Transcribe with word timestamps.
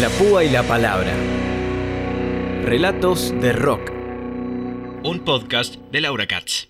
La 0.00 0.10
púa 0.10 0.44
y 0.44 0.48
la 0.48 0.62
palabra. 0.62 1.12
Relatos 2.62 3.34
de 3.40 3.52
rock. 3.52 3.90
Un 5.02 5.24
podcast 5.24 5.74
de 5.90 6.00
Laura 6.00 6.28
Katz. 6.28 6.68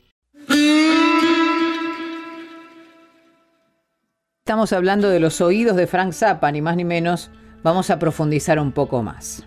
Estamos 4.47 4.73
hablando 4.73 5.11
de 5.11 5.21
los 5.21 5.43
oídos 5.43 5.77
de 5.77 5.87
Frank 5.87 6.15
Zappa, 6.15 6.51
ni 6.53 6.63
más 6.63 6.77
ni 6.77 6.87
menos. 6.87 7.31
Vamos 7.63 7.91
a 7.91 7.99
profundizar 7.99 8.59
un 8.59 8.73
poco 8.73 9.03
más. 9.03 9.45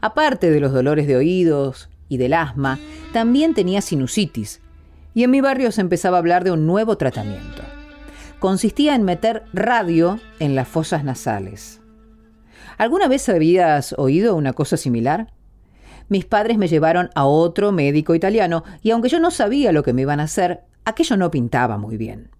Aparte 0.00 0.52
de 0.52 0.60
los 0.60 0.72
dolores 0.72 1.08
de 1.08 1.16
oídos 1.16 1.88
y 2.08 2.18
del 2.18 2.32
asma, 2.32 2.78
también 3.12 3.54
tenía 3.54 3.80
sinusitis. 3.80 4.60
Y 5.14 5.24
en 5.24 5.32
mi 5.32 5.40
barrio 5.40 5.72
se 5.72 5.80
empezaba 5.80 6.18
a 6.18 6.20
hablar 6.20 6.44
de 6.44 6.52
un 6.52 6.64
nuevo 6.64 6.96
tratamiento. 6.96 7.64
Consistía 8.38 8.94
en 8.94 9.02
meter 9.02 9.42
radio 9.52 10.20
en 10.38 10.54
las 10.54 10.68
fosas 10.68 11.02
nasales. 11.02 11.80
¿Alguna 12.78 13.08
vez 13.08 13.28
habías 13.28 13.94
oído 13.98 14.34
una 14.36 14.52
cosa 14.52 14.76
similar? 14.76 15.32
Mis 16.08 16.24
padres 16.24 16.58
me 16.58 16.68
llevaron 16.68 17.10
a 17.14 17.24
otro 17.24 17.72
médico 17.72 18.14
italiano 18.14 18.64
y 18.82 18.90
aunque 18.90 19.08
yo 19.08 19.20
no 19.20 19.30
sabía 19.30 19.72
lo 19.72 19.82
que 19.82 19.92
me 19.92 20.02
iban 20.02 20.20
a 20.20 20.24
hacer, 20.24 20.60
aquello 20.84 21.16
no 21.16 21.30
pintaba 21.30 21.78
muy 21.78 21.96
bien. 21.96 22.30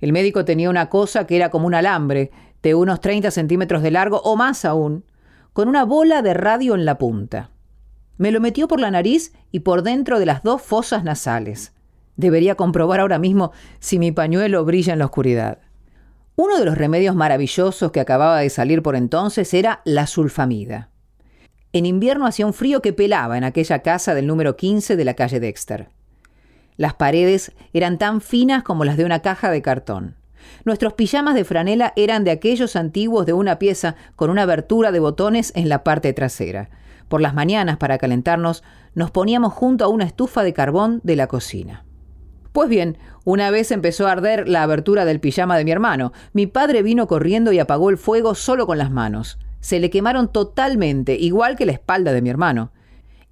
El 0.00 0.12
médico 0.12 0.44
tenía 0.44 0.70
una 0.70 0.88
cosa 0.88 1.26
que 1.26 1.36
era 1.36 1.50
como 1.50 1.66
un 1.66 1.74
alambre, 1.74 2.30
de 2.62 2.74
unos 2.74 3.00
30 3.00 3.30
centímetros 3.30 3.82
de 3.82 3.90
largo 3.90 4.20
o 4.22 4.36
más 4.36 4.64
aún, 4.64 5.04
con 5.52 5.68
una 5.68 5.84
bola 5.84 6.22
de 6.22 6.34
radio 6.34 6.74
en 6.74 6.84
la 6.84 6.98
punta. 6.98 7.50
Me 8.18 8.30
lo 8.30 8.40
metió 8.40 8.68
por 8.68 8.80
la 8.80 8.90
nariz 8.90 9.32
y 9.50 9.60
por 9.60 9.82
dentro 9.82 10.18
de 10.18 10.26
las 10.26 10.42
dos 10.42 10.62
fosas 10.62 11.02
nasales. 11.02 11.72
Debería 12.16 12.54
comprobar 12.54 13.00
ahora 13.00 13.18
mismo 13.18 13.52
si 13.80 13.98
mi 13.98 14.12
pañuelo 14.12 14.64
brilla 14.64 14.92
en 14.92 15.00
la 15.00 15.06
oscuridad. 15.06 15.58
Uno 16.34 16.58
de 16.58 16.64
los 16.64 16.78
remedios 16.78 17.14
maravillosos 17.14 17.92
que 17.92 18.00
acababa 18.00 18.38
de 18.38 18.48
salir 18.48 18.82
por 18.82 18.96
entonces 18.96 19.52
era 19.52 19.82
la 19.84 20.06
sulfamida. 20.06 20.88
En 21.74 21.84
invierno 21.84 22.26
hacía 22.26 22.46
un 22.46 22.54
frío 22.54 22.80
que 22.80 22.94
pelaba 22.94 23.36
en 23.36 23.44
aquella 23.44 23.80
casa 23.80 24.14
del 24.14 24.26
número 24.26 24.56
15 24.56 24.96
de 24.96 25.04
la 25.04 25.14
calle 25.14 25.40
Dexter. 25.40 25.90
Las 26.78 26.94
paredes 26.94 27.52
eran 27.74 27.98
tan 27.98 28.22
finas 28.22 28.62
como 28.62 28.84
las 28.84 28.96
de 28.96 29.04
una 29.04 29.20
caja 29.20 29.50
de 29.50 29.60
cartón. 29.60 30.16
Nuestros 30.64 30.94
pijamas 30.94 31.34
de 31.34 31.44
franela 31.44 31.92
eran 31.96 32.24
de 32.24 32.30
aquellos 32.30 32.76
antiguos 32.76 33.26
de 33.26 33.34
una 33.34 33.58
pieza 33.58 33.94
con 34.16 34.30
una 34.30 34.42
abertura 34.42 34.90
de 34.90 35.00
botones 35.00 35.52
en 35.54 35.68
la 35.68 35.84
parte 35.84 36.14
trasera. 36.14 36.70
Por 37.08 37.20
las 37.20 37.34
mañanas, 37.34 37.76
para 37.76 37.98
calentarnos, 37.98 38.64
nos 38.94 39.10
poníamos 39.10 39.52
junto 39.52 39.84
a 39.84 39.88
una 39.88 40.04
estufa 40.04 40.42
de 40.42 40.54
carbón 40.54 41.00
de 41.04 41.16
la 41.16 41.26
cocina. 41.26 41.84
Pues 42.52 42.68
bien, 42.68 42.98
una 43.24 43.50
vez 43.50 43.70
empezó 43.70 44.06
a 44.06 44.12
arder 44.12 44.48
la 44.48 44.62
abertura 44.62 45.04
del 45.04 45.20
pijama 45.20 45.56
de 45.56 45.64
mi 45.64 45.70
hermano. 45.70 46.12
Mi 46.32 46.46
padre 46.46 46.82
vino 46.82 47.06
corriendo 47.06 47.52
y 47.52 47.58
apagó 47.58 47.90
el 47.90 47.98
fuego 47.98 48.34
solo 48.34 48.66
con 48.66 48.78
las 48.78 48.90
manos. 48.90 49.38
Se 49.60 49.80
le 49.80 49.90
quemaron 49.90 50.30
totalmente, 50.30 51.14
igual 51.14 51.56
que 51.56 51.66
la 51.66 51.72
espalda 51.72 52.12
de 52.12 52.20
mi 52.20 52.30
hermano. 52.30 52.72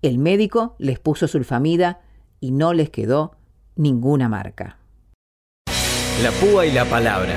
El 0.01 0.19
médico 0.19 0.75
les 0.79 0.99
puso 0.99 1.29
sulfamida 1.29 2.01
y 2.41 2.53
no 2.53 2.73
les 2.73 2.89
quedó 2.89 3.37
ninguna 3.77 4.29
marca. 4.29 4.79
La 6.23 6.31
púa 6.33 6.67
y 6.67 6.73
la 6.73 6.85
palabra. 6.85 7.35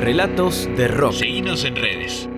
Relatos 0.00 0.68
de 0.76 0.88
rock. 0.88 1.12
Seguinos 1.12 1.64
en 1.64 1.76
redes. 1.76 2.28